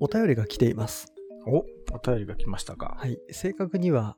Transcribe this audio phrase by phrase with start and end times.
[0.00, 1.12] お便りが来ています。
[1.46, 1.64] お、お
[2.04, 2.96] 便りが来ましたか。
[2.98, 3.18] はい。
[3.30, 4.16] 正確には、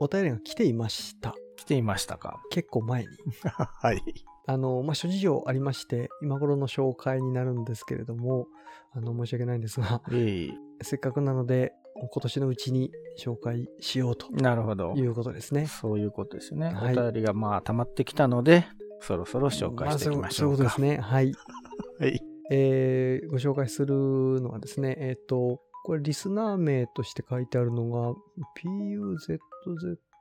[0.00, 1.34] お便りが来ていました。
[1.56, 2.40] 来ていましたか。
[2.50, 3.08] 結構前に。
[3.48, 4.02] はい。
[4.46, 8.46] あの、まあ、諸事情ありまして、今頃の紹介になるんですけれども、
[8.92, 10.50] あの、申し訳ないんですが、え
[10.82, 15.06] せっかくなので、今年のうちに紹介しようとえなるほどい。
[15.06, 15.66] うことですね。
[15.66, 16.70] そういうことですね。
[16.70, 18.66] はいお便りがまあ溜まってきたので、
[19.00, 20.20] そろそろ紹介していきましょうか。
[20.20, 20.96] まあそうそういうことですね。
[20.98, 21.32] はい。
[22.48, 22.58] はい。
[22.58, 23.94] えーご紹介する
[24.40, 28.14] のはですね、えっ、と、これリスナー名として書いてあるのが、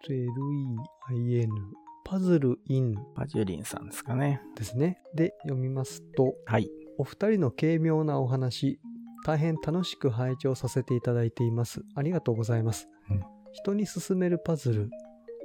[0.09, 1.55] PUZZLEIN、
[2.03, 4.41] パズルインパジュリンさんですかね。
[4.55, 4.99] ですね。
[5.15, 6.69] で、読みますと、はい。
[6.97, 8.79] お二人の軽妙なお話、
[9.25, 11.81] 大変楽しく拝聴させていただいています。
[11.95, 12.89] ありがとうございます。
[13.09, 14.89] うん人に勧めるパズル、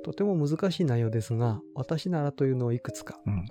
[0.03, 3.21] とても難しい内容ですが、私ならというのをいくつか。
[3.27, 3.47] うん。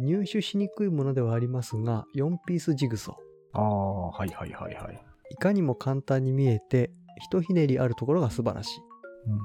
[0.00, 3.58] 入手しにくいものではありますが、4ピースジグソー。
[3.58, 5.04] ああ、はいはいはいはい。
[5.30, 8.80] いかにも簡単に見えて、ひとひねりあるところが素晴らしい。
[9.26, 9.38] うん。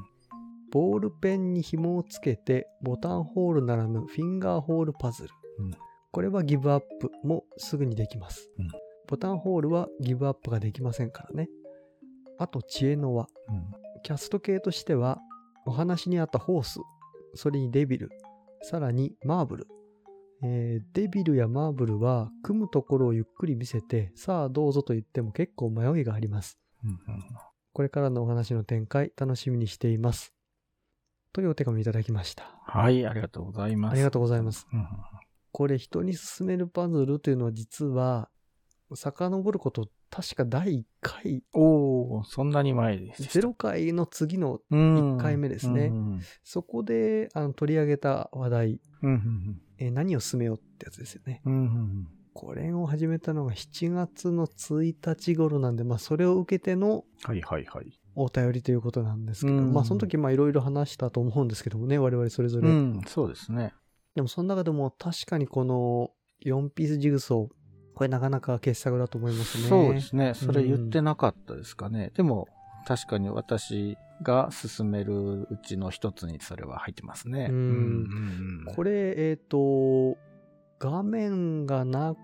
[0.71, 5.29] ボールペンに紐をつけて、ボタンホールならぬフィンガーホールパズル。
[5.59, 5.75] うん
[6.11, 8.51] これはギブアップもすぐにできます。
[8.59, 8.67] うん
[9.07, 11.49] ボタンホールはギブアップができませんからね。
[12.39, 13.27] あと、知恵の輪。
[13.49, 13.65] うん。
[14.01, 15.19] キャスト系としては、
[15.65, 16.79] お話にあったホース、
[17.35, 18.09] それにデビル、
[18.61, 19.67] さらにマーブル。
[20.43, 26.59] えーデビルやマーブルは組むところをゆっくり見せて、さあどうぞと言っても結構迷いがあります。
[26.83, 26.97] うんうん
[27.75, 30.31] これからのお話の展開、楽しみにしています。
[31.31, 32.55] というお手紙いただきました。
[32.67, 33.93] はい、ありがとうございます。
[33.93, 34.67] ありがとうございます。
[34.71, 34.87] うんうん
[35.55, 38.29] これ人に勧めるパズルというのは実は、
[38.95, 43.47] 遡ること、確か第1回、おお、そんなに前でした。
[43.47, 51.41] 0回の次の、うん一回目ですねうんそこであの取り上げた話題、うんうんえー何を進めようってやつですよね。
[51.45, 57.99] うんうんうんこれを始めたのが7月の1日頃なんで、まあそれを受けてのはいはいはい。
[58.15, 62.67] お便りということなんですけど、うんまあその時まあいろいろ話したと思うんですけどもね、我々それぞれ。
[62.67, 63.71] うん、そうですね。
[64.15, 66.09] でもその中でも確かにこの
[66.43, 69.67] 4ピースジグソー、これなかなか傑作だと思いますね。
[69.67, 70.33] そうですね。
[70.33, 72.11] それ言ってなかったですかね。
[72.15, 72.47] でも、
[72.85, 77.47] 確かに私が進めるうちの一つにそれは入ってますね。
[77.49, 80.17] うんこれ、えっ、と、
[80.79, 82.19] 画面がなく、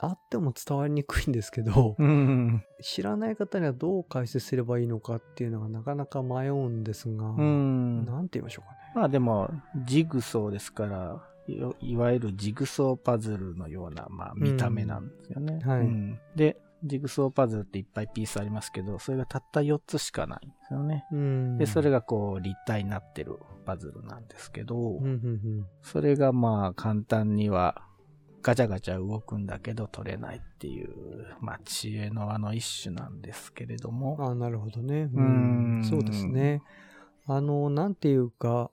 [0.00, 8.04] あっても伝わりにくいんですけど、うんうん知らない方にはどう解説すればいいのかっていうのがなかなか迷うんですが、うん。
[8.04, 8.78] なんて言いましょうかね。
[8.94, 9.50] まあでも、
[9.84, 15.58] ジグソーですから、いいわゆるジグソーパズルのような、まあ、見た目なんですよね。
[15.62, 21.04] うんはいうんで、ジグソーパズルっていっぱいピースありますけど、それがたった4つしかないんですよね。
[21.12, 21.58] うん。
[21.58, 25.00] で、それがこう立体になってるパズルなんですけど、
[25.82, 27.82] それがまあ簡単には
[28.42, 30.90] ガチャガチャ動くんだけど取れないっていう、
[31.40, 35.10] まあ知恵の輪の一種なんですけれども、ああ、なるほどね。
[35.12, 36.62] うーんそうですね。
[37.30, 38.70] あの、なんていうか、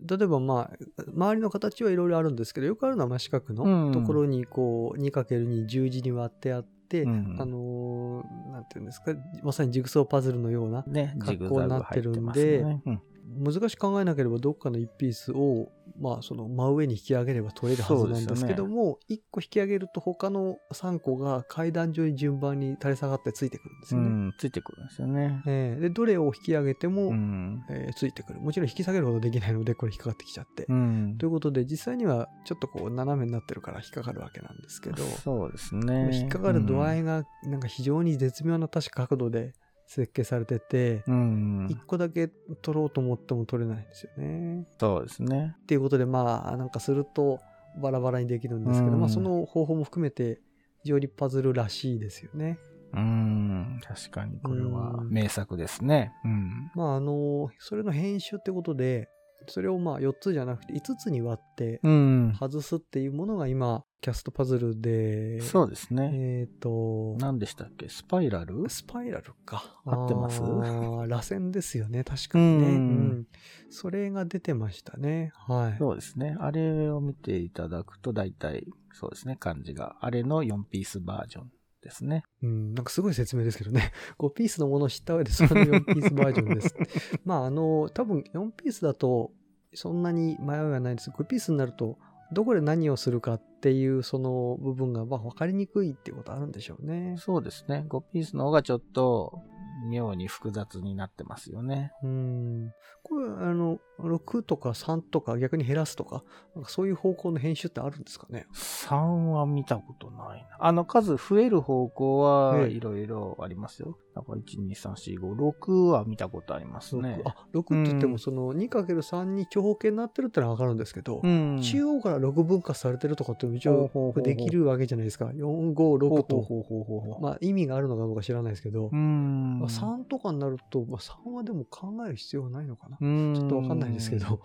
[0.00, 10.84] 例えばまあ、周りの形はいろいろあるんですけど、よくあるのは真四角うんのところにこう、2×2 十字に割ってあって、うんあのーなんていうんですか、まさにジグソーパズルのような、
[11.18, 12.82] 格好になってるんでますよね。
[12.86, 13.02] うん
[13.36, 24.06] 難しく考えなければどっかの1ピースを、まあ、その真上に引き上げれば取れるはずなんですけども、1個引き上げると他の3個が階段上に順番に垂れ下がってついてくるんですよね。
[24.06, 25.42] うん、ついてくるんですよね。
[25.46, 27.64] えーで、どれを引き上げても、うん。
[27.70, 28.40] えーついてくる。
[28.40, 30.66] もちろん引き下げることはできないので、これ引っかかってきちゃって。
[30.68, 36.10] うんということで、実際にはちょっとこう斜めになってるから引っかかるわけなんですけど、そうですね。
[36.12, 36.98] 引っかかる度合い。
[36.98, 39.54] いがなんか非常に絶妙な確か角度で
[39.88, 41.66] 設計されてて、うん。
[41.66, 44.66] 1個だけ取ろうと思っても取れないんですよね。
[44.78, 45.56] そうですね。
[45.62, 47.40] っていうことで、まあ、なんかすると
[47.80, 50.40] バラバラにできるんですけど、うんまあその方法も含めて
[50.82, 52.58] 非常にパズルらしいですよね。
[52.92, 53.80] うん。
[53.82, 56.12] 確かにこれはうん名作ですね。
[56.22, 56.70] うん。
[56.74, 59.08] まああの、それの編集ってことで、
[59.46, 62.34] それをまあ4つじゃなくて5つに割ってうん。
[62.38, 66.10] 外すっていうものが今、キャストパズルで、そうですね。
[66.14, 67.88] えっ、と、何でしたっけ？
[67.88, 68.68] スパイラル？
[68.68, 69.80] スパイラルか。
[69.84, 70.40] 合ってます？
[70.40, 72.68] 螺旋ですよね、確かにね。
[72.68, 72.78] うんう
[73.14, 73.26] ん
[73.70, 75.30] それが出てましたね。
[75.34, 75.78] はい。
[75.78, 76.36] そうですね。
[76.40, 79.96] あれを見ていただくと大体、そうですね、感じが。
[80.00, 81.50] あれの4ピースバージョン
[81.82, 82.24] ですね。
[82.42, 83.92] うん、なんかすごい説明ですけどね。
[84.18, 86.74] 5ピースのものを知った上でその4ピースバージョンです。
[87.24, 89.32] まあ、あの、多分4ピースだと
[89.74, 91.10] そんなに迷いはないです。
[91.10, 91.98] 5ピースになると、
[92.32, 97.16] どこで何をするかっていうその部分がまあ分かりにくいってことあるんでしょうね。
[97.18, 97.84] そうですね。
[97.88, 99.40] 5ピースの方がちょっと
[99.86, 101.92] 妙に複雑になってますよね。
[102.02, 102.72] うん。
[103.02, 106.24] これ、あの、6とか3とか逆に減らすとか、
[106.54, 108.96] なんかそういう方向の編集ってあるんですかね？3
[109.30, 110.48] は見たことないな。
[110.60, 113.98] あの数増える方向はええいろいろありますよ。
[114.14, 117.22] だから1、2、3、4、5、6は見たことありますね。
[117.24, 121.60] あ、6って言ってうんもその 2×3 に長方形になってるってのはわかるんですけど、うん。
[121.62, 125.26] 中央から6分割されてるとかって一応できるわけじゃないですか。
[125.26, 127.18] 4、5、6と。
[127.20, 129.58] まあ意味があるのかどうか知らないですけど、うん。
[129.60, 132.96] まあ、3とかになると、まあ、3はでも考える必要はないのかな。
[132.96, 134.40] ちちょっとわかんないですけど、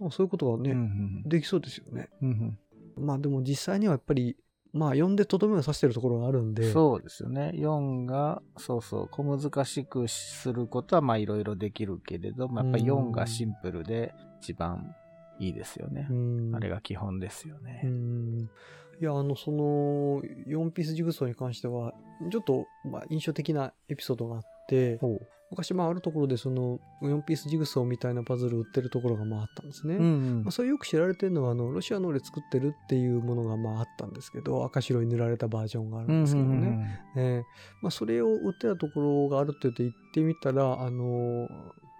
[0.00, 2.08] まあそういうことがね、うんできそうですよね。
[2.22, 2.58] うん
[2.96, 4.36] まあでも実際にはやっぱり、
[4.72, 7.52] まあ4でとどめを刺してるところがあるんうんで、そうですよね。
[7.54, 14.94] 4が、そうそう、小難しくすることはまあいろいろできるけれども、やっぱり4がシンプルで一番
[15.42, 16.06] いいですよね。
[16.10, 17.82] うんあれが基本ですよね。
[17.84, 18.50] うん
[19.00, 21.92] いや、あの、その、4ピースジグソーに関しては、
[22.30, 25.00] ちょっと、まあ、印象的なエピソードがあって、
[25.50, 29.96] 昔、まあ、あるところで、その、4ピースジグソーみたいなパズル売ってるところが、まあ、あったんですね。
[29.96, 37.00] うんうんまあ、それよく知られてるのは、あの、ロシアので作ってるっていうものが、まあ、あったんですけど、赤白に塗られたバージョンがあるんですけどね。
[37.16, 37.42] えー
[37.82, 41.48] まあ、それを売ってたところがあるって言って行ってみたら、あのー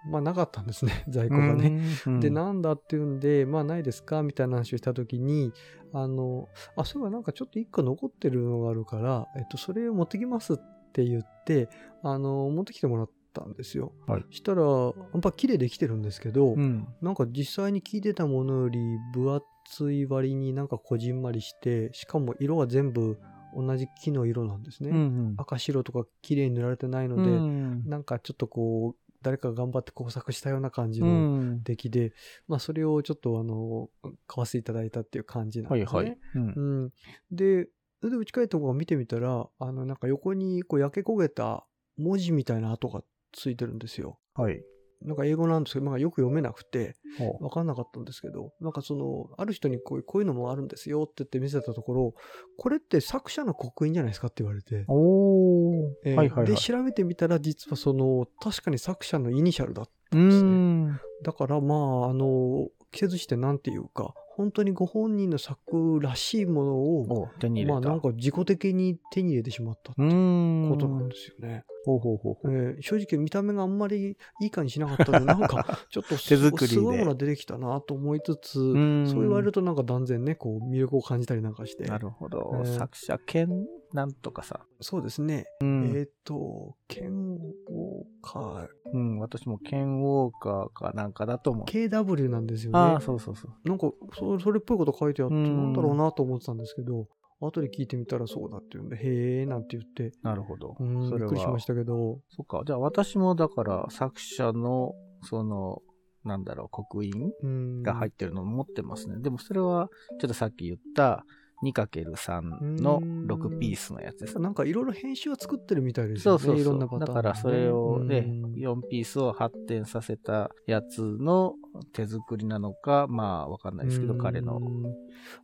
[0.05, 1.79] まあ、なかったんですね、 在庫がね。
[2.07, 4.21] うんで、なんだっていうんで、まあないですか？
[4.23, 5.53] みたいな話をしたときに、
[5.93, 10.57] あの、あ、そういえばなんかちょっと一個残ってるのがあるから、えっと、それを持ってきますっ
[10.91, 11.69] て言って、
[12.01, 13.93] あの、持ってきてもらったんですよ。
[14.07, 16.87] はいしたら、やっぱ綺麗できてるんですけど、うん。
[17.01, 18.79] なんか実際に聞いてたものより
[19.13, 19.33] 分
[19.67, 23.17] 厚い割になんかこじんまりして、しかも色が全部
[23.55, 24.89] 同じ木の色なんですね。
[24.89, 32.13] うん赤白とか綺麗に塗られてないのうで、んなんかちょっとこう、誰かが頑張って工作したような感じうのん出来で、
[32.47, 33.89] まあそれをちょっとあの、
[34.27, 35.97] 買わせていただいたっていう感じなんですね。
[35.97, 36.17] はいはい。
[36.35, 36.93] うんうん。
[37.31, 37.69] で、
[38.01, 41.65] それで打ち返ったところ見てみたら、あの、なんか横にこう焼け焦げた
[41.97, 44.19] 文字みたいな跡がついてるんですよ。
[44.35, 44.61] はい。
[45.03, 46.95] なんか英語なんですけど、まあよく読めなくて、
[47.39, 52.13] わかんなかったんですけど、なんかその、ある人にこういうこういうのもあるんですよって言って見せたところ、
[52.57, 55.91] これって作者の刻印じゃないですかって言われて、おー。
[56.05, 56.47] えーはいはいはい。
[56.47, 60.99] で、調べてみたら実はその、確かに作者のイニシャルだったうんですねん。
[61.23, 67.73] だからまあ、あの、季節してなんていうか、本当にご本人の作らしいものを、お手に入れた。
[67.73, 70.01] まあなんか自己的に手に入れてしまったって。
[70.01, 71.65] ことなんですよね。
[71.85, 72.51] ほうほうほう。
[72.51, 81.83] えー正直見た目があんまりいい感じしなかったんで、 なんかちょっとす手作りですごいものが出てきたなと思いつつ、んそう言われるとなんか断然ね、こう魅力を感じたりなんかして。
[81.83, 82.51] なるほど。
[82.55, 84.65] えー作者兼なんとかさ。
[84.81, 85.45] そうですね。
[85.61, 85.93] うん。
[85.95, 91.65] えっ、と、剣をか、うん、私もケンウォーカーかなんかだと思う。
[91.65, 92.79] KW なんですよね。
[92.79, 93.69] ああ、そうそうそう。
[93.69, 93.91] なんか
[94.23, 97.07] そ、それっぽいこと書いてあって、うんなんだろうなと思ってたんですけど、
[97.39, 98.99] 後で聞いてみたらそうだって言うんで、へ
[99.41, 100.75] えーなんて言って、なるほど。
[100.79, 101.65] びっくりしまし。
[101.65, 102.63] たけど、そっか。
[102.65, 104.93] じゃあ私もだから作者の、
[105.23, 105.81] その、
[106.23, 107.83] なんだろう、刻印うん。
[107.83, 109.17] が入ってるのを持ってますね。
[109.19, 109.89] でもそれは、
[110.21, 111.25] ちょっとさっき言った
[111.63, 114.39] 2×3 の6ピースのやつです。
[114.39, 116.39] なんかいろいろ編集は作ってるみたいですよね。
[116.39, 116.99] そうそうそいろんなパう。
[116.99, 121.55] ターン、だからそれをね、うん4ピースを発展させたやつの
[121.93, 124.59] 手作りなのか、まあわかんないですけど、うん彼の。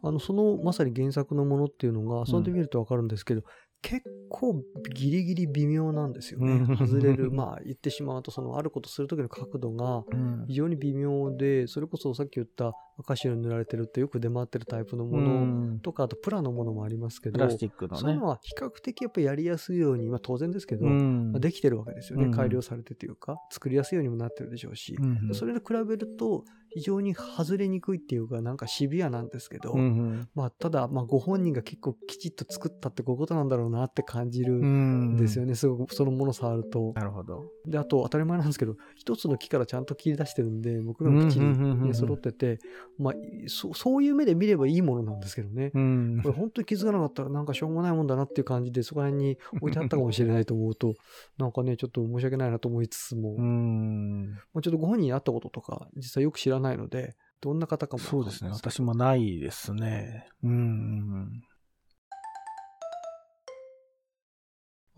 [0.04, 3.44] あの、そのまさに原作のものっていうのが、遊んでみるとわかるんですけど、
[3.82, 6.78] 結構ギリギリ微妙なんですよねうん。
[6.78, 7.32] 外れる。
[7.34, 15.46] まあ言ってしまうと、そのあることするときの角度がうん非常に微妙で、それこそさっき言った赤白に塗られてるってよく出回ってるタイプのもうの
[15.76, 18.28] んとか、あとプラのものもありますけど、プラスチックのねそういうの。
[18.28, 20.86] は比較的やっぱりやりやすいように、まあ当然ですけど、
[21.40, 22.26] できてるわけですよね。
[22.26, 24.96] うん改良されてというか、作りやすいようにもなってるでしょうし。
[25.00, 35.56] うんそれと比べると、非常に外れにくいっていうか、なんかシビアなんですけど、うんまあ、ただ、まあ、ご本人が結構きちっと作ったってこういうことなんだろうなって感じるうんんですよね。
[35.56, 36.94] すごくそのもの触ると。
[36.96, 37.52] なるほど。
[37.66, 42.60] で、あと当たり前なんですけど、 一つの木からちゃんと切り出してるんで、僕らもきっちり、うんうんうんうんうんね、揃ってて、
[42.98, 43.14] まあ
[43.48, 45.72] そ、そういう目で見ればいいものなんですけどね。
[45.74, 50.96] うんこれ本当に気づかなかったらなんかしょうもないもんだなっていう感じでそこら辺に置いてあったかもしれないと思うと
[51.38, 54.38] なんかねちょっと申し訳ないなと思いつつも、うまん。
[54.56, 58.52] あ、ちょっとご本人に会ったこととか実際よく知らないのでどんな方かもそうですね。
[58.52, 60.28] 私もないですね。
[60.44, 61.42] うん。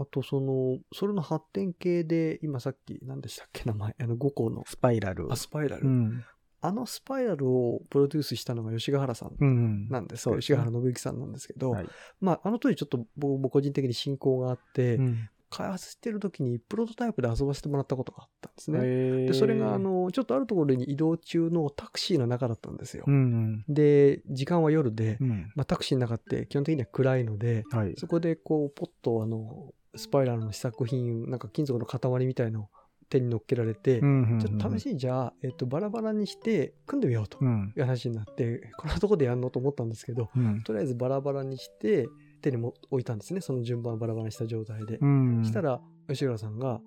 [0.02, 3.96] あとそのそれの発展系で今さっき何でしたっけ名前？
[4.00, 5.28] あの5個のスパイラル。
[5.32, 6.24] あスパイラル、うん。
[6.64, 9.90] あのスパイラルをプロデュースしたのが吉ヶ原さんうん。
[9.90, 11.88] なんですそうですね吉ヶ原信之さんなんですけど、はい
[12.20, 19.28] まああの当時ちょっと僕僕個人的に親交があって、うん開発してる時にプロトタイプで遊ばせてもらったことがあったんですね。
[19.28, 23.04] で、それが、あ、の、ちょっとあるところに移動中のタクシーの中だったんですよ。
[23.06, 23.66] うん。
[23.68, 25.52] で、時間は夜で、うん。
[25.56, 27.94] まあ、タクシーの中って基本的には暗いので、はい。
[27.98, 32.70] そこでこう、ポッとあの、スパイラルの試作品、なんか金属の塊みたいのを
[33.10, 37.74] 手に乗っけられて、うんちょっと試しにじゃあ、えっと、バラバラにして組んでみようとうん。
[37.76, 40.64] いう話になって、こんなとこでやんのと思ったんですけど、うん。
[40.64, 42.08] とりあえずバラバラにして
[42.42, 43.42] 手にも置いたんですね。
[43.42, 44.98] その順番をバラバラにした状態で。
[44.98, 45.44] うん。
[45.44, 46.82] したら、吉浦さんが、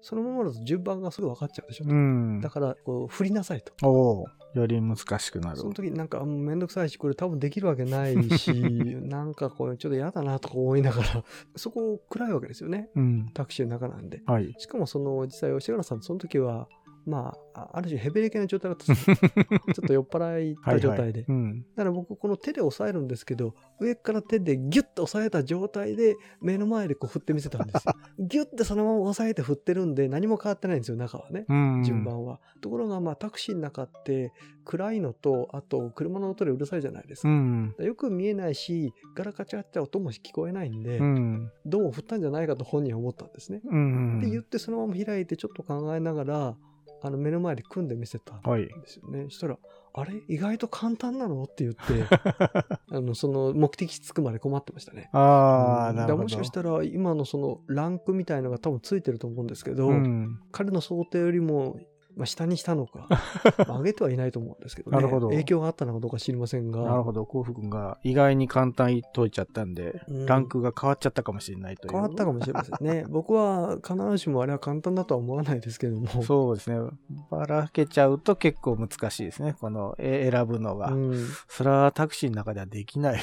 [0.00, 1.90] そのままだと順番がすぐ分かっちゃうでしょと。
[1.90, 2.50] うんだ。
[2.50, 3.72] から、こう、振りなさいと。
[3.86, 5.56] おおより難しくなる。
[5.56, 8.52] その時なんか、めんどくさいし、これ多分できるわけないし、
[9.04, 11.24] なんかこれちょっと嫌だなとか思いながら、
[11.56, 12.88] そこ暗いわけですよね。
[12.94, 13.30] うん。
[13.34, 14.22] タクシーの中なんで。
[14.26, 14.54] はい。
[14.58, 16.68] しかもその、実際吉原さん、その時は、
[17.08, 21.24] まあ、あある種ヘベレケな状態だった ちょっと酔っ払いた状態で。
[21.26, 21.60] うん。
[21.74, 27.94] だから僕、この手で押さえるんですけど、上から手でギュッと押さえた状態で、目の前でこう振ってみせたんですよ。
[28.18, 31.46] ギュッてそのまま押さえて振ってるんで、何も変わってないんですよ、中はね。
[31.48, 31.82] うん。
[31.82, 31.98] 順。
[32.04, 32.40] 番は。
[32.60, 34.32] ところが、まあ、タクシーの中って、
[34.64, 37.28] 暗いのと、あと、車の音でうるさいじゃないですか。
[37.28, 37.74] うん。
[37.78, 41.50] よく見えないし、ガラカチャって音も聞こえないんで、うん。
[41.64, 43.60] どうも振ったんじゃないかと本人は思ったんですね。
[43.64, 44.18] うん。
[44.18, 46.56] って言って、そのまま開いて、ちょっと考えながら、
[47.00, 48.66] あの目の前で組んで見せたんはい。
[48.66, 49.24] ですよね。
[49.24, 49.58] そしたら、
[49.94, 50.22] あれ？
[50.28, 51.44] 意外と簡単なの？
[51.44, 52.04] って言って、
[52.90, 55.08] あの、その目的地着くまで困ってましたね。
[55.12, 56.22] ああ、うんなるほど。
[56.24, 60.40] もしかしたら、今のそのランクみたいのが多分ついてると思うんですけど、うん。
[60.52, 61.76] 彼の想定よりも、
[62.18, 63.06] まあ、下にしたのか、
[63.68, 64.96] まあ上げてはいないと思うんですけどね。
[64.96, 66.82] なるほど影響があったのかどうか知りませんが。
[66.82, 67.24] なるほど。
[67.24, 71.92] 幸福君が意外に簡単に解いちゃったんで、うんランクが変わっちゃったかもしれないという。
[71.92, 73.06] 変わったかもしれませんね。
[73.08, 76.08] 僕は必ずしもあれは簡単だとは思わないですけども。
[76.22, 76.90] そうですね。
[77.30, 79.54] ばらけちゃうと結構難しいですね。
[79.60, 80.90] このえ選ぶのが。
[80.90, 81.26] うん。
[81.46, 83.20] それはタクシーの中ではできない。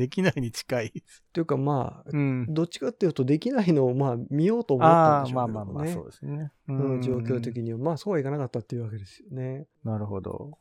[0.00, 1.04] できないに近い。
[1.34, 2.46] というかまあ、うん。
[2.48, 5.64] どっちかっていうとできないのをまあ見ようと思ったああ、んでしょまあうけどね。
[5.74, 6.52] まあまあ、そうですね。
[6.68, 7.42] うん、状況に。
[7.42, 7.78] 的には。
[7.78, 9.66] まあそうはいかなかったっていうわけですよね。
[9.84, 10.52] なるほど。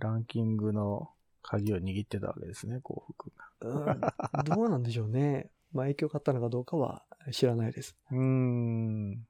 [0.00, 1.10] ランキングの
[1.42, 4.00] 鍵を握ってたわけですね、幸福君が。
[4.34, 5.52] うん、どうなんでしょうね。
[5.72, 7.96] まあ影響があったのかどうかは知らないです。
[8.10, 9.26] うーん。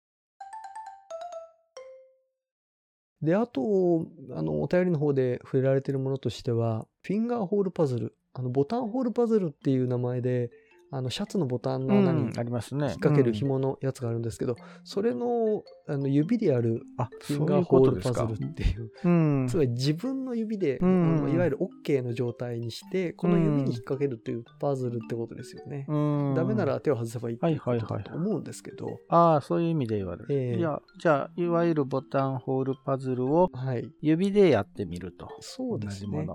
[3.22, 8.17] で、あと、あの、お便りの方で触れられているものとしては、フィンガーホールパズル。
[8.38, 10.50] あの、ボタンホールパズルっていう名前で、
[10.90, 12.86] あの、シャツのボタンの穴にありますね。
[12.86, 18.48] 引っ掛けるうん紐のやつがあるんですけど、それのあの指でやるあ、フィンガーホールパズル。
[18.48, 19.46] っていう、うん。
[19.48, 25.86] つまり自分の指で、うんいわゆる OK の状態にして、この指に引っ掛けるというパズルってことですよね。
[25.88, 25.96] う
[26.32, 30.26] んダメなら手を外せばいいってことはいはいはいだと思うんですけど、ああ、そういう意味で言われる。
[30.30, 33.88] ええいや、じゃあ、いわゆるボタンホールパズルをはい。
[34.00, 35.28] 指でやってみると。
[35.40, 36.26] そうですね。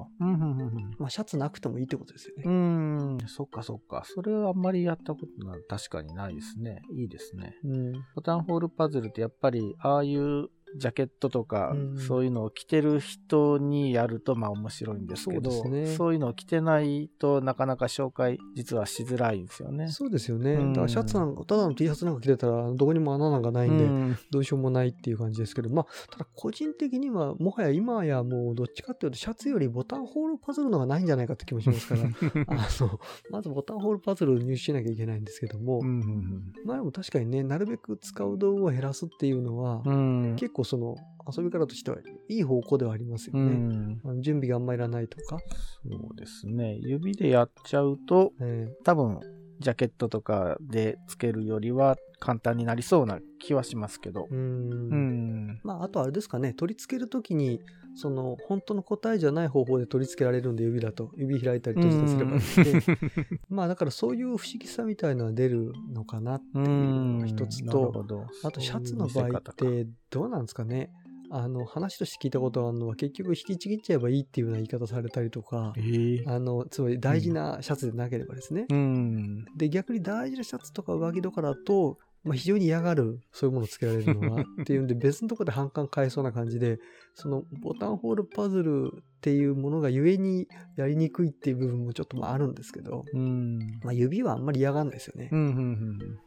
[0.97, 2.43] まあ、シャツなくてもいいってことですよね。
[2.45, 3.17] うん。
[3.27, 4.03] そっかそっか。
[4.05, 5.61] それはあんまりやったことない。
[5.67, 6.81] 確かにないですね。
[6.95, 7.55] いいですね。
[7.63, 7.91] うん。
[8.15, 11.97] ボタンホールパズルってやっぱぱり、ああいうジャケットとか、うん。
[11.97, 16.13] そういうのを着てる人にやるとまあ面白いんですけど、そうね。
[16.13, 19.89] いうのを着てないとなかなか紹介実はしづらいんですよね。
[19.89, 20.53] そうですよね。
[20.53, 20.73] うん。
[20.73, 24.17] だからシャツなんか、ただの T シャツなんか着てたら、どこにも穴なんかないんで、うん。
[24.31, 32.01] どうしようもないっていう感じですけど、まあ、ただ個人的には、もはや今やもうどっちかっていうと、シャツよりボタンホールパズルの方がないんじゃないかって気もしますから、
[32.47, 32.99] あの、
[33.29, 35.87] まずボタンホールパズルを入手しなきゃいけないんですけども、うん。
[35.87, 40.35] うんまあでも確かにね、なるべく使う道具を減らすっていうのは、うんうん。
[40.35, 40.95] 結構その
[41.35, 43.97] 遊び方としてはいい方向ではありますようね。
[44.21, 45.39] 準備があんまりいらないとか、
[45.83, 46.77] そうですね。
[46.81, 49.19] 指でやっちゃうと、え多分、
[49.59, 54.25] ジャケットとかでつけるよりは簡単になりそうな気はしますけどー。
[54.25, 55.61] うーんうん。
[55.63, 57.61] まあ、あとあれですかね、取り付けるときに、
[57.95, 68.05] その、本当の答えじゃない方法で取り付けられるんで、指だと、指開いたり閉じたりすればいい まあ、だからそういう不思議さみたいのは出るのかなっていうのが一つと、
[68.43, 70.91] あとシャツの場合って、どうなんですかね。
[71.35, 78.67] あの、話として聞いたことがあるのは、結局引きちぎっちゃえばいいっていうような言い方されたりとかえ、ーあの、つまり大事なシャツでなければですね。
[78.69, 79.45] うん。
[79.57, 86.79] で、逆に大事なシャツとか上着とかだと、まあ、非常に嫌がる、そういうものをつけられるのは、 っていうんで、別のところで反感買えそうな感じで、
[87.15, 93.59] そのボタンホールパズルっていうものがゆえにやりにくいっていう部分もちょっとまああるんですけど、うん。
[93.83, 95.35] まあ、指はあんまり嫌がらないですよねう。
[95.35, 96.19] んうんうん、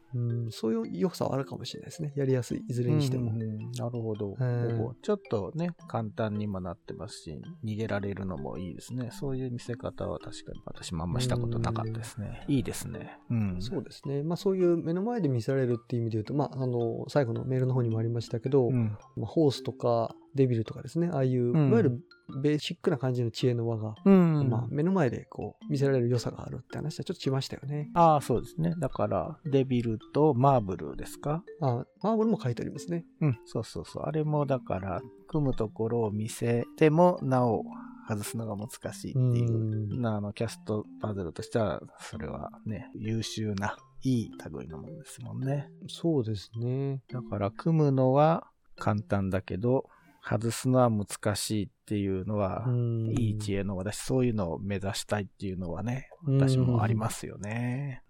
[0.50, 2.12] そういう良さはあるかもしれないですね。
[2.16, 3.32] やりやすい、いずれにしても。
[3.32, 9.10] うんうんなるほど、うんここちょっとね、簡単にもなってますし、逃げられるのもいいですね。
[9.12, 12.44] そういう見せ方は確かに私もあんましたことなかったですね。
[12.48, 13.18] いいですね。
[13.30, 13.56] うん。
[13.60, 14.22] そうですね。
[14.22, 18.96] まあそういう目の前で見せられるっていう意味で言うと、まああの、最後のメールの方にもありましたけど、うん。
[19.16, 22.00] まあ、ホースとかデビルとかですね、ああいう、うんいわゆる
[22.42, 24.48] ベーシックな感じの知恵の輪が、うん。
[24.48, 27.90] まあ目の前でこう見せられる良さがあるって話はちょっとしましたよね。
[27.94, 28.74] ああ、そうですね。
[28.78, 31.42] だから、デビルとマーブルですか？
[31.60, 33.04] あマーブルも書いてありますね。
[33.20, 34.02] うん、そうそうそう。
[34.04, 37.62] あれもだから、組むところを見せても、なお
[38.08, 40.00] 外すのが難しいっていう。
[40.00, 45.68] うあの、キャストパズルとしては、それはね、優秀な、いい類のものですもんね。
[45.88, 47.02] そうですね。
[47.12, 49.88] だから、組むのは簡単だけど、
[50.28, 58.02] 外すのは難しいっていうのは、うんいい知恵の私、そういうのを目指したいっていうのはね、私もありますよね。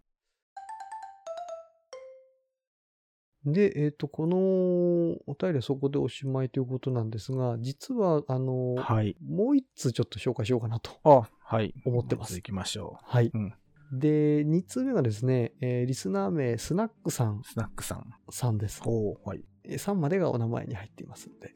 [3.45, 9.17] で、えっ、と、このお便りはそこでおしまいということなんですが、実は、あの、はい。
[9.25, 10.91] もう一通ちょっと紹介しようかなと。
[11.05, 11.73] あ、はい。
[11.85, 13.31] 思ってます行きましょはい。
[13.33, 13.55] うん
[13.93, 17.45] で、二通目がですね、えーリスナー名、スナックさんう。
[17.45, 18.11] スナックさん。
[18.31, 18.83] さんです。
[18.85, 19.45] おーはい。
[19.63, 21.55] えー3までがお名前に入っていますので。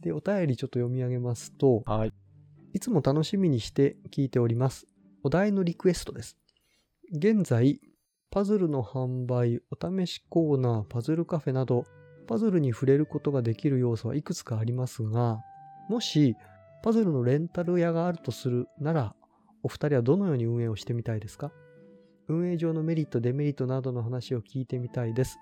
[0.00, 2.12] で、お便りちょっと読み上げますと、はい。
[2.72, 4.86] いつも楽しみにして聞いております。
[5.22, 6.36] お題のリクエストです。
[7.12, 7.80] 現在、
[8.30, 11.84] パズルの販売、お試しコーナー、パズルカフェなど、
[12.26, 15.40] パズルに触れることができる要素はいくつかありますが、
[15.88, 16.36] もし、
[16.82, 19.14] パズルのレンタル屋があるとするなら、
[19.62, 21.50] お二人はどのように運営をしてみたいですか？
[22.28, 25.38] 運営上のメリット、デメリットなどの話を聞いてみたいです。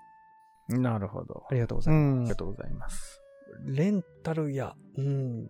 [0.69, 1.43] なるほど。
[1.49, 2.15] ありがとうござういます。
[2.15, 2.19] ん。
[2.19, 3.21] ありがとうございます。
[3.63, 5.49] レンタル屋、うん、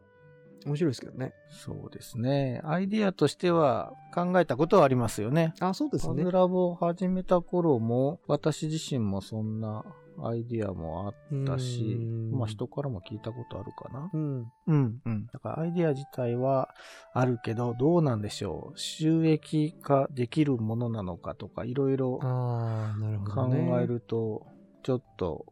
[0.65, 1.33] 面白いですけどね。
[1.49, 2.59] そうですね。
[2.63, 5.53] アイディアとしては考えたことはありますよね。
[5.59, 6.31] あ、そうですねパズ。
[6.31, 9.83] ラボを始めた頃も、私自身もそんな
[10.23, 14.09] アイディアもあったし、うんまあ人からも聞いたことあるかな。
[14.11, 14.51] うん。
[14.67, 15.27] うんうん。
[15.31, 16.73] だからアイディア自体は
[17.13, 18.79] あるけど、どうなんでしょう。
[18.79, 23.53] 収益化できるものなのかとか、いろいろ考。
[23.79, 24.47] えると、
[24.83, 25.45] ちょっと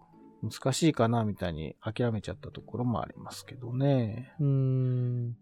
[0.44, 4.34] 難しいかなみたいに諦めちゃったところもありますけどね。
[4.40, 5.38] うーん。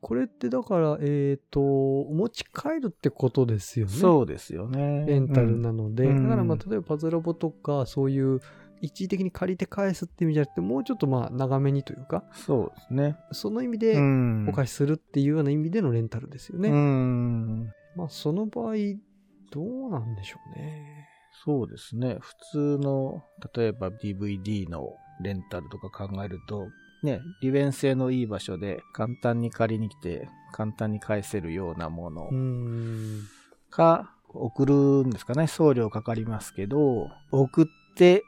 [0.00, 3.92] これってだから、えっ、と、持ち帰るってことですよね。
[3.92, 5.04] そうですよね。
[5.06, 6.04] レンタルなので。
[6.04, 8.40] うんだからまあ、うん例えばパズラボとか、そういう
[8.80, 13.16] 一時的に借りて返すって意味じゃなくて、もうちょっとまあ、長めにというか、そうですね。
[13.32, 16.68] その意味うでんお貸しするっていうような意味でのレンタルですよね。
[16.68, 17.72] うん。
[17.96, 18.74] まあ、その場合、
[19.50, 20.97] どうなんでしょうね。
[21.44, 22.18] そうですね。
[22.20, 26.68] 普通の、例えば DVD のレンタルとか考えると、
[27.02, 32.30] ね、利便性のいい場所で簡単に借りに来て、簡単に返せるようなもの。
[33.70, 34.74] か、送る
[35.06, 35.46] んですかね。
[35.46, 37.66] 送料かかりますけど、送っ
[37.96, 38.22] て、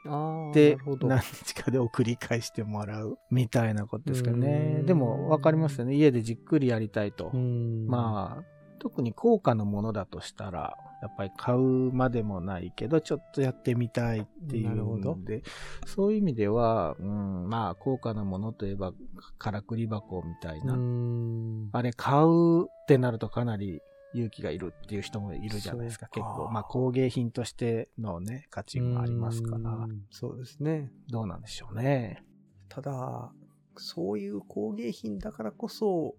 [0.53, 0.77] で。
[1.01, 4.85] 何日かで送り返してもらうみたいなことですかうねん。
[4.85, 5.95] でも分かりますよね。
[5.95, 7.37] 家でじっくりやりたいとう。
[7.37, 7.87] ん。
[7.87, 8.43] まあ、
[8.79, 11.59] 特に高価なものだとしたら、やっぱり買う
[11.91, 14.69] までもないけど、ちょっとやってみたいっていう
[15.15, 15.41] んで、
[15.85, 18.93] そういう意味では、うん、まあ、高価なものといえば、
[19.39, 20.77] からくり箱みたいな。
[21.71, 23.81] あれ、買うってなるとかなり
[24.13, 26.49] 勇気がいるっていう人もいるじゃないですか、結構。
[26.51, 30.91] まあ、工芸品としてのね、価値がありますからう、んそうですね。
[31.09, 32.23] どうなんでしょうね。
[32.69, 33.31] ただ、
[33.77, 36.15] そういう工芸品だからこそ、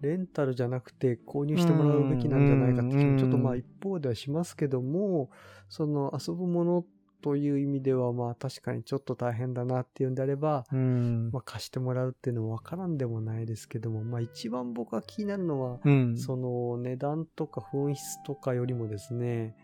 [0.00, 5.30] レンタルじゃなくて購入してもらうべきなんじゃないかって気もちょっとまあ一方ではしますけども、
[5.68, 6.84] その遊ぶもの
[7.22, 11.30] という意味ではまあ確かにちょっと大変だなっていうんであれば、うん。
[11.32, 16.16] まあ貸してもらうっていうのもわからんでもないですけども、まあ一番僕が気になるのは、うん。
[16.16, 19.54] その値段とか紛失とかよりもですね、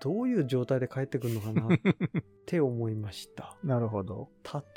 [0.00, 1.78] どういう状態で帰ってくるのかなっ
[2.46, 3.56] て思いました。
[3.62, 4.28] なるほど。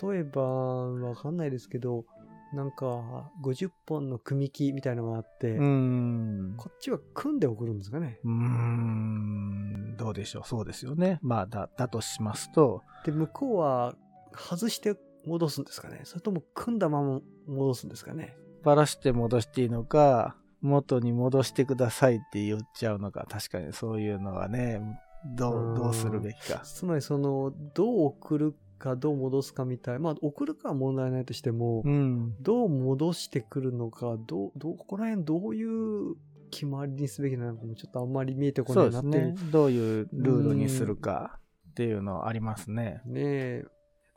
[0.10, 2.06] 例えば、わかんないですけど、
[2.54, 6.54] なんか、50本の組木みたいなのがあって、うん。
[6.58, 8.20] こっちは組んで送るんですかね。
[8.24, 10.48] うーん、どうでしょう。
[10.48, 11.20] そうですよね。
[11.22, 13.96] まあ、だ、だとしますと、で、向こうは
[14.36, 16.02] 外して戻すんですかね。
[16.04, 18.38] それとも組んだまま戻すんですかね。
[18.64, 24.82] ばらして戻していいのか、元に戻してくださいって言っちゃうのか、確かにそういうのはね、
[25.26, 26.62] どうんう、どうするべきか。
[26.64, 30.00] つまり、その、どう送るか、どう戻すかみたい。
[30.00, 32.36] まあ、送るかは問題ないとしても、うん。
[32.42, 36.16] どう戻してくるのか、どう、どう、ここら辺どういう
[36.50, 39.36] 決まりにすべきなのかもちょっとあんまり見えてこそないなっていうね。
[39.52, 41.40] どういうルールにするか
[41.72, 43.02] っていうのありますね。
[43.06, 43.66] ねえ。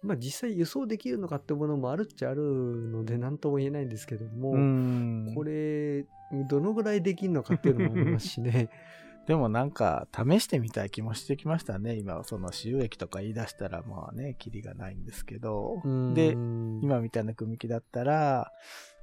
[0.03, 5.33] まあ実際輸送できるのかってものもあるっちゃあるので何とも言えないんですけども、うん。
[5.35, 6.07] これ、
[6.49, 8.71] どのぐらいできるのかっていうのもありますしね。
[9.31, 11.95] でもなんか、試してみたい気もしてきましたね。
[11.95, 15.81] 今、その収益とか言い出したら、まあね、キリがないんですけど。
[16.13, 18.51] で、今、今みたいな組み木だったら、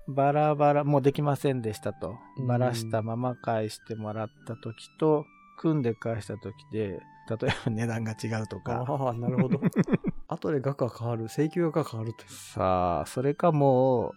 [0.10, 2.44] バラバラ、もうできませんでしたとう。
[2.44, 5.26] んバラしたまま返してもらった時と、
[5.60, 8.84] 組んで返した時で、例えば値段が違うとか。
[8.86, 9.62] ああ、なるほど。
[10.28, 12.30] 後で額が変わる、請求額が変わるという。
[12.32, 14.12] さあ、それかもう、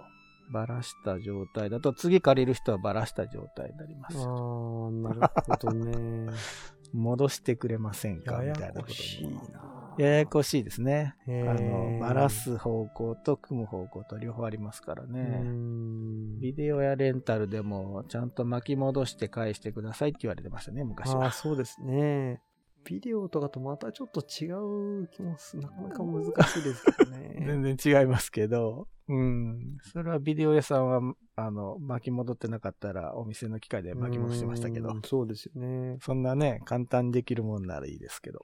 [0.52, 4.18] バラした状態だと、次借りる人はバラした状態になります。
[4.18, 4.24] ああ、
[4.90, 6.32] なるほどね。
[6.92, 9.34] 戻してくれませんかややみたいなことこしいに。
[9.34, 9.94] な。
[9.98, 11.14] ややこしいですね。
[11.26, 15.20] へあーの、バラす方向と組む方向と両方ありますからうね。
[15.42, 21.30] んビデオやレンタルでも、ちゃんと巻き戻して返してくださいって言われてましたね、昔はああ、。
[21.30, 22.40] そうですね。
[22.84, 24.50] ビデオとかとまたちょっと違
[25.02, 27.36] う気もすなかなか難しいですけどね。
[27.46, 29.78] 全然違いますけど、うん。
[29.82, 35.98] それはビデオ屋さんは、あの、巻き戻ってなかったらお店の機械で巻き戻してましたけどうん、そうですよね。
[36.00, 38.40] そんなね、簡単にできるもんならいいですけど。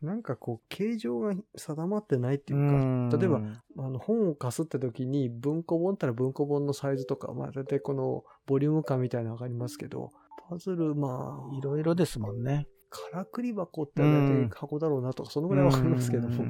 [0.00, 3.42] なんかこう、形状が定まってないっていうか、例えば、
[3.78, 10.12] あの本を貸すって時に文庫本ったら文庫本のサイズとか、まあ大体このボリューム感みたいなのわかりますけど、
[10.48, 12.66] パズル、まあ、いろいろですもんね。
[12.88, 16.46] からくり箱って大体箱だろうなとか、そのぐらいわかりますけども、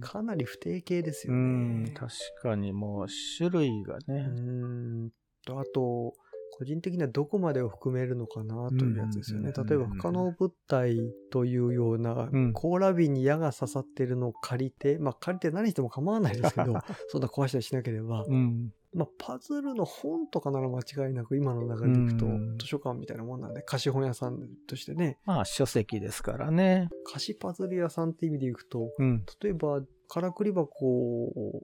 [0.00, 1.90] かなり不定形ですうよんね。
[1.92, 3.06] 確かにもう
[3.38, 4.22] 種類がうね。
[4.26, 5.10] ん
[5.44, 6.14] と、あと、
[6.52, 9.52] 個人的にはどこまでを含めるのかなというやつですよね。
[9.56, 10.98] うん例えば、不可能物体
[11.30, 16.74] というようなうん、甲羅瓶に矢が刺さってるのを借りて、まあ借りて何しても構わないですけど、
[17.08, 18.72] そんな壊したりしなければ、うん。
[18.92, 26.88] まあパズルの本とかなら間違いなく今の流れでいくとうん図書館みたいなもんなんで、貸本屋さんとしてね、まあ書籍ですからね。
[27.04, 29.24] 貸しパズル屋さんって意味でいくと、うん。
[29.42, 31.62] 例えば、からくり箱を、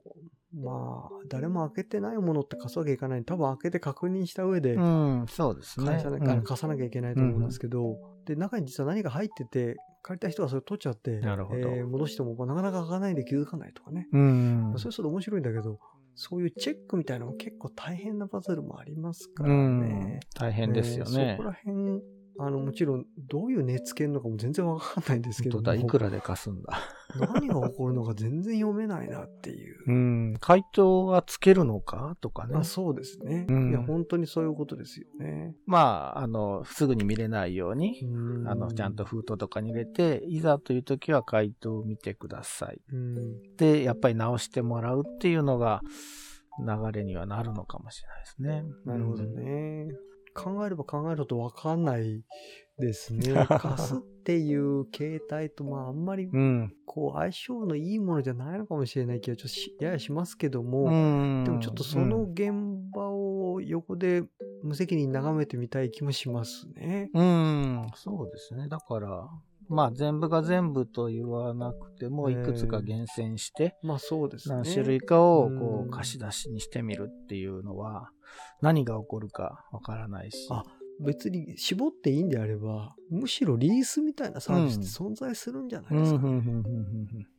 [0.53, 3.23] まあ、誰も開けてないものって貸すわけいかない。
[3.23, 6.01] 多分開けて確認した上でうん、そうですね。
[6.43, 14.07] 貸さなきゃいけないと思うんですけど、で、中に実は何か入ってて、借りた人がそれ取っちゃって、なるほどえー戻してもなかなか開かないで気づかないとかね。
[14.13, 14.73] うん。
[14.77, 15.79] それすると面白いんだけど、
[16.19, 20.19] そういうチェックみたいなのも結構大変なパズルもありますからうんね。。
[20.35, 21.49] 大変ですよえーねそこ。
[21.49, 22.01] ら辺、
[22.39, 26.79] あの、もちろん、どういう値付けるのかも全然わかんないんですけどだ、いくらで貸すんだ。
[27.19, 29.83] 何が起こるのか全然読めないなっていう。
[29.87, 30.37] うん。
[30.39, 32.63] 回答はつけるのかとかねまあ。
[32.63, 35.55] そうですね、うんいや、本当にそういうことですよね。
[35.65, 39.05] まあ、あの、すぐに見れないように、うんあの、ちゃんと。
[39.05, 42.81] 封筒とかに入れて、いざという時は回答を見てください。
[42.91, 43.55] うん。
[43.55, 45.81] で、やっぱり直してもらうっていうのが、
[46.59, 48.63] 流れにはなるのかもしれないですね。
[48.85, 49.87] なるほどね。
[50.37, 52.23] 考えれば考えるとわかんない
[52.77, 53.33] ですね。
[53.59, 56.73] 貸すっていう形態と、まああんまりうん。
[56.85, 61.43] こう相性のいいものじゃないのかもしれない気がちょっとしややしますけども、うん。
[61.43, 62.51] でもちょっとその現
[62.93, 64.23] 場を横で
[64.63, 67.09] 無責任に眺めてみたい気もしますね。
[67.13, 68.67] うん、そうですね。
[68.67, 69.27] だから、
[69.69, 74.55] まあ全部が全部と言わなくても、ええいくつか厳選して、まあそうですね。
[74.55, 78.09] 何種類かをうんこう貸し出しにしてみるっていうのは、
[78.61, 80.47] 何が起こるかわからないし。
[80.51, 80.63] あ
[80.99, 86.21] 別に絞っていいんであれば、むしろリースみたいなサービスって存在するんじゃないですか。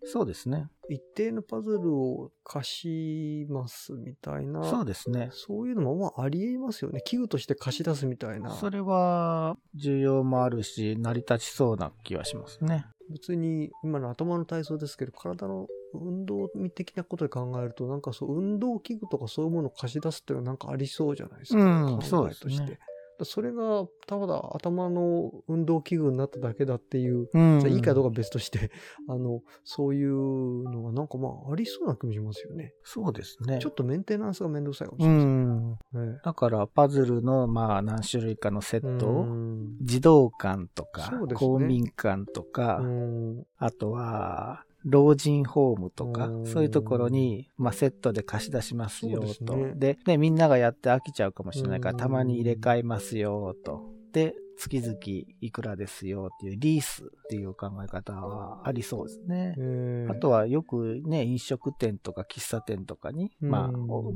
[0.04, 0.68] そうですね。
[0.88, 4.64] 一定のパズルを貸しますみたいな。
[4.64, 5.28] そうですね。
[5.32, 7.00] そういうのもまあありえますよね。
[7.04, 8.50] 器具として貸し出すみたいな。
[8.52, 12.86] それは、需要もあるし、成り立ちそうな気はしますね。
[13.10, 21.60] 別に今の頭の体操ですけど、体の運動的なことで考えると、なんかそう、運動器具とかそういうものを貸し出すっていうのはなんかありそうじゃないですか。
[21.60, 22.78] うん考えそうですね
[23.24, 28.70] それが、ただ頭の運動器具になっただけだっていう、うんじゃあいいかどうかは別として、
[29.08, 32.74] あの、そういうのがなんかまあありそうな気もしますよね。
[32.82, 33.58] そうですね。
[33.60, 36.12] ちょっとメンテナンスがめんどくさいかもしうれないですん。
[36.12, 36.20] ね。
[36.24, 49.74] だから、パズルの、まあ、何種類かのセットを、うん児童館とか、公民館とか、うんあとは、老人ホームとかう、んそういうところに、まあ、セットで貸し出しますよと。
[49.74, 53.82] ですねみんながやって飽きちゃうかもしれないから、うんたまに入れ替えますよと。
[54.12, 54.98] で、月々
[55.40, 59.54] いくらですよっていうリースっていう考え方はありそうですね。
[59.56, 63.70] えーあとはよくね、飲食店とか喫茶店とかに、まあ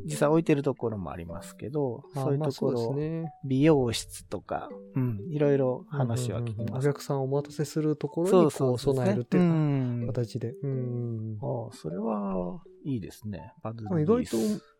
[0.04, 3.30] 実際置いてるところもありますけど、あそういうところ、ね。
[3.44, 6.88] 美容室とか、うん、いろいろ話は聞きうんうんうんおます。
[6.88, 10.54] 客さんをお待たせするところにこう備えるっていううん形で。
[10.62, 13.52] うんああ、それはいいですね。
[13.62, 14.36] パズ意外と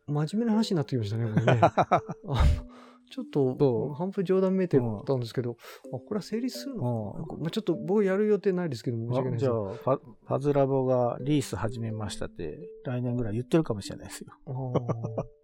[0.06, 1.60] 真面目な話になってきましたね、これね。
[3.12, 3.94] ちょっそとう？
[3.94, 5.56] 半分冗談めいてたんですけど、
[5.92, 7.14] あこれは成立するの？
[7.38, 9.44] まあ、ちょっと僕やる予定ないですけど、申し訳ないです。
[9.44, 14.32] あじゃあパ、パズラボがリース始めましたって、来年ぐらい言ってるかもしれないですよ。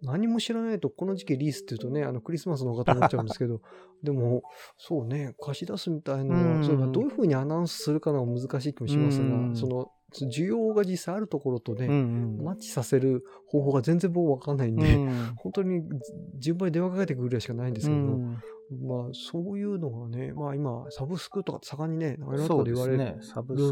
[0.01, 3.61] 何も知らないと、この時期リースっていうとね、あのクリスマスの方と思っちゃうんですけど、
[4.01, 4.41] でも、
[4.77, 6.63] そうね、貸し出すみたいなのは、うん。
[6.63, 9.49] それがどういうふうにアナウンスするかのが難しい気もしますうん。
[9.51, 14.79] が、その、需要が実際あるところとね、うんマッチさせる方法が全然僕わかんないんうん。
[14.79, 15.33] で、うん。
[15.35, 15.83] 本当に
[16.39, 18.37] 順番に電話かけてくるぐらいしかないんですけど、うん
[18.71, 23.15] まあそういうのがね、まあ今、サブスクとか盛んにね、いろんなころで言われる、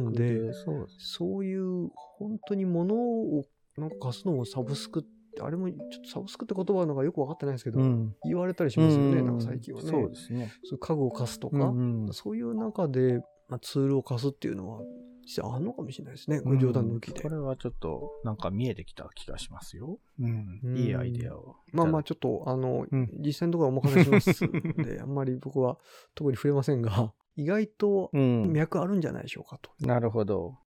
[0.02, 0.54] んで
[0.98, 3.46] そういう本当に物を
[3.78, 5.04] なんか貸すのもサブスクっ
[5.36, 8.16] て、あれもちょっとサブスクって言葉のがよくわかってないんですけど、うん。
[8.26, 9.88] 言われたりしますよね、うんなんか最近はね。
[9.88, 10.52] そうですね。
[10.64, 13.20] そう家具を貸すとか、うんうんそういう中で、
[13.50, 14.82] まあ、ツールを貸すっていうのは、
[15.28, 16.40] 実はあんのかもしれないですね。
[16.40, 17.22] これ冗談抜きで。
[17.22, 20.00] これはちょっと、なんか見えてきた気がしますよ。
[20.22, 20.62] うん。
[20.64, 21.58] うんいいアイデアを。
[21.74, 24.52] まあまあ、ちょっと、あの、うん実際のところはお任せしますん
[24.84, 25.78] で、 あんまり僕は
[26.16, 28.54] 特に触れませんが、 意外とうん。
[28.54, 29.70] 脈あるんじゃないでしょうかと。
[29.86, 30.58] なるほど。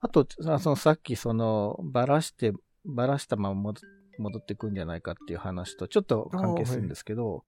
[0.00, 2.52] あと、さそのさっきその、ばらして、
[2.84, 3.80] ばらしたまま戻
[4.18, 7.44] 戻ってくんじゃないかっていう話とちょっと関係するんですけど、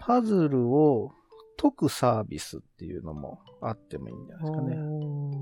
[0.00, 1.12] パズルを
[1.56, 4.76] 解くサービスっていうのもあってもいいんじゃないですかね。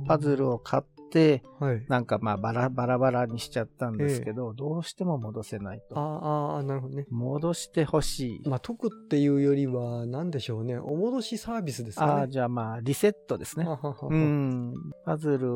[0.07, 1.85] パズルを買って、はい。
[1.88, 6.01] なんかまあバラバラバラにしちゃったんですけど、どうしても戻せないあと。
[6.01, 7.07] あ、ああ、なるほどね。
[7.11, 8.48] 戻してほしい。
[8.48, 10.79] まあ、解くっていうよりは、なんでしょうね。
[10.79, 12.12] お戻しサービスですかね。
[12.12, 13.72] ああ、じゃあまあリセットですねは。
[13.72, 14.75] はははうん。
[15.05, 15.53] パズル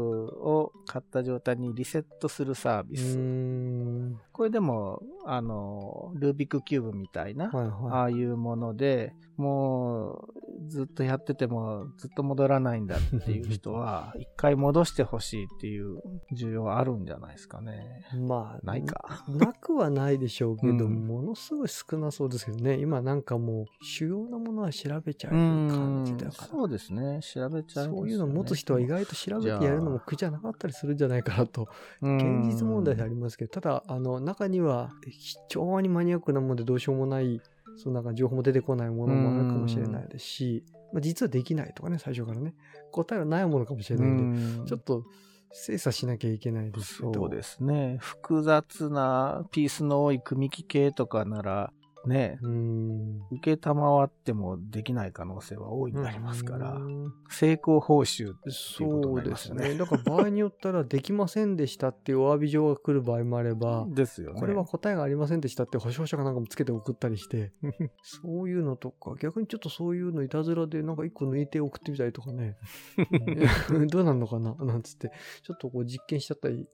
[0.47, 3.16] を買った状態にリセットするサービス。
[3.16, 4.19] ん。
[4.33, 10.29] これでも、あの、ルービックキューブみたいな、はいあはあいうもので、も
[10.66, 15.99] う、ずっとやってても、ずっと戻らないんだっていう人は、 一回戻してほしいっていう
[16.33, 18.05] 需要あるんじゃないですかね。
[18.14, 18.16] い。
[18.16, 19.25] まあ、ないか。
[19.29, 22.79] なくはないでしょうけど、うんものすごい少なそうですけどね。
[22.79, 26.49] 今なんかもう、主要なものは調べちゃうう感じんだから。
[26.49, 27.20] そうですね。
[27.22, 31.68] 調べちゃいますよねそういうのを持つ人は意外と調べてやるのも苦じゃなかったりするんじゃないかなと、
[32.01, 37.40] うん現実問題でありますけど、ただ、あの、中には非常にマニアックなものでどうしようもない、
[37.76, 42.54] そのなんか情報も出てこないものもあるかもしれないですし、まあ、実はできないとかね、最初からね、
[42.90, 45.04] 答えはないものかもしれないんで、うんちょっと
[45.52, 47.14] 精査しなきゃいけないですけど。
[47.14, 47.96] そうですね。
[48.00, 51.72] 複雑なピースの多い組み木系とかなら、
[52.07, 53.16] ね、うん。
[53.33, 59.61] 受けたまわってもできない可能性は大いになりますからう、ん成功報酬っていうことそうになりますよね。
[59.64, 59.79] ですね。
[59.79, 64.40] だから場合によったら、できませんでしたっていうお詫び状が来る場合もあれば、ですよね。
[64.40, 67.53] これは答えがありませんでしたって保証者がなんかもつけて送ったりして、
[68.03, 72.57] そういうのとか、逆にちょっとそういうのいたずらでなんか一個抜いて送ってみたりとかね、
[73.90, 74.55] どうなんのかな？
[74.55, 75.11] なんつって、
[75.42, 76.66] ちょっとこう実験しちゃったり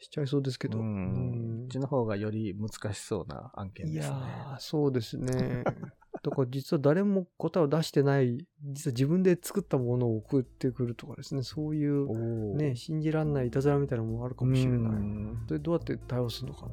[0.00, 0.78] しちゃいそうですけど。
[0.78, 1.58] ううんん。
[1.60, 4.16] こっちの方がより難しそうな案件いやですね。
[4.54, 5.64] ー、そうですね。
[6.22, 14.92] だから実は誰も答えを出してない、実は自分で作ったものを送ってくるとかですね、そういうね、信じられないいたずらみたいなのもあるかもしれうない。
[15.02, 16.72] んそれどうやって対応するのかな。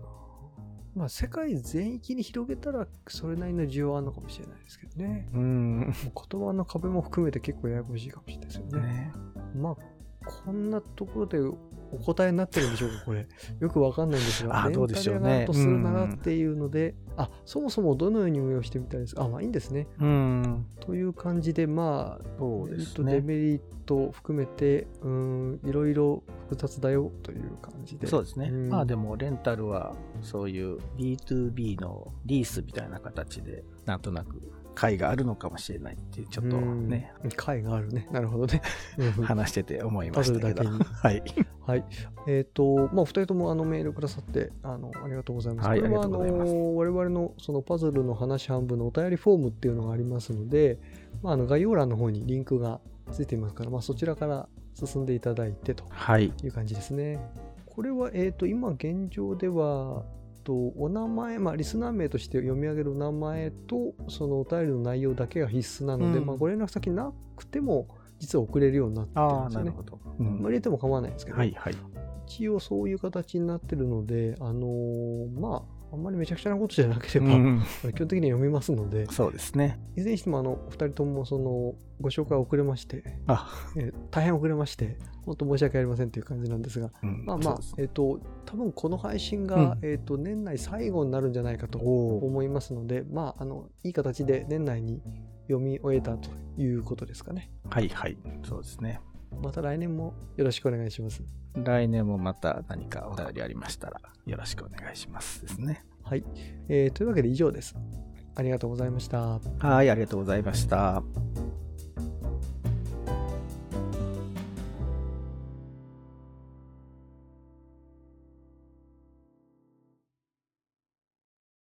[0.95, 5.27] まあ、世界全域に広げたら、それなりの需要あるのかもしれないですけどね。
[5.33, 5.79] うん。
[5.79, 5.91] もう
[6.29, 8.81] 言葉の壁も含めて結構ややこしいかもしれないですよね。
[8.81, 9.13] ね
[9.55, 9.75] まあ、
[10.25, 11.39] こんなところで
[11.99, 13.27] お答えになってるんでしょうか、これ。
[13.59, 19.23] よくわかんないんですが、あどうでしょうねとするならっていうので、あ、そもそもどのように運用してみたいですか？
[19.23, 19.87] あ、まあいいんですね。
[19.99, 20.65] うん。
[20.79, 28.07] という感じで、まあ、そうですねデメリットを含めて、うん、いろいろ複雑だよという感じで。
[28.07, 28.49] そうですね。
[28.51, 34.41] うんまあでも、レンタルは、そういう B2B のリースみたいな形で、なんとなく、
[34.75, 37.29] 会があるのかもしれないっていう、ちょっとね、うん。
[37.31, 38.07] 会があるね。
[38.11, 38.61] なるほどね。
[38.99, 40.69] うん話してて思いましたけど。
[40.69, 41.23] はい。
[41.61, 41.85] はい。
[42.27, 45.69] えっ、と、まあ、お二人ともあのメールくださって、あの、ありがとうございます。
[45.69, 50.79] はいこれはあの、我々のそのパズルの話半分のお便りフォームっていうのがありますので、
[51.23, 56.33] まあ、あの、概要欄の方にリンクがついていますから、まあ、そちらから進んでいただいてとはい。
[56.43, 57.19] いう感じですね。
[57.65, 60.05] これは、えっ、と、今現状では、
[60.45, 67.87] とお名前、まあ、リスナー名として読み上げる名前と、そのお便りの内容だけが必須なので、うんまあ、ご連絡先なくても、
[68.19, 69.83] 実は送れるようになってるんですよねなるほ。
[69.83, 69.99] ど。
[70.17, 71.75] まあ入れても構わないんですけど、はいはい。
[72.27, 79.79] 一応そういう形になってるので、あのーまあ、あんまりめちゃくちゃなことじゃなければ、うん基本的には読みますので、そうですね。
[79.95, 95.01] いずれにしてもあの、お二人ともその、ご紹介遅れまして、あ、えー大変遅れまして、本当申し訳ありませんという感じなんですが、うんまあまあえっ、と、多分この配信が、うんえっ、と、年内最後になるんじゃないかと思いますので、まあ、あの、いい形で年内に
[95.47, 97.51] 読み終えたということですかね。
[97.69, 98.17] はいはい。
[98.43, 98.99] そうですね。
[99.41, 101.23] また来年もよろしくお願いします。
[101.55, 105.85] 来年もまた何かお便りありましたら、よろしくお願いしますですね。
[106.03, 106.23] はい。
[106.67, 107.75] えーというわけで以上です。
[108.35, 109.39] ありがとうございました。
[109.59, 111.03] はい、ありがとうございました。